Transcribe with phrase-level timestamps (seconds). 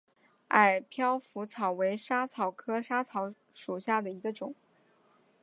[0.47, 4.55] 矮飘拂草为莎草科飘拂草属下的一个种。